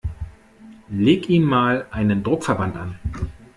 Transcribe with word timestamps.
Leg 0.89 1.29
ihm 1.29 1.43
mal 1.43 1.85
einen 1.91 2.23
Druckverband 2.23 2.75
an! 2.75 2.99